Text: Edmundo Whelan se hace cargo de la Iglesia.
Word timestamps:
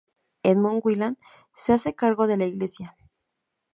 Edmundo 0.41 0.81
Whelan 0.83 1.19
se 1.55 1.73
hace 1.73 1.93
cargo 1.93 2.25
de 2.25 2.35
la 2.37 2.47
Iglesia. 2.47 2.97